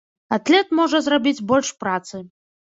[0.37, 2.25] Атлет можа зрабіць больш працы.